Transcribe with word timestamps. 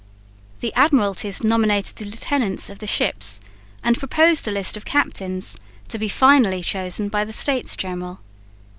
The 0.61 0.73
Admiralties 0.75 1.43
nominated 1.43 1.97
the 1.97 2.05
lieutenants 2.05 2.71
of 2.71 2.79
the 2.79 2.87
ships 2.87 3.39
and 3.83 3.99
proposed 3.99 4.47
a 4.47 4.51
list 4.51 4.75
of 4.75 4.83
captains 4.83 5.55
to 5.89 5.99
be 5.99 6.09
finally 6.09 6.63
chosen 6.63 7.07
by 7.07 7.23
the 7.23 7.33
States 7.33 7.75
General. 7.77 8.19